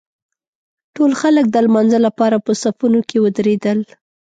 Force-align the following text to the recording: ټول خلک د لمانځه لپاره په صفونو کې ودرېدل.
ټول 0.95 1.11
خلک 1.21 1.45
د 1.49 1.55
لمانځه 1.65 1.99
لپاره 2.07 2.37
په 2.45 2.51
صفونو 2.61 2.99
کې 3.09 3.17
ودرېدل. 3.23 3.79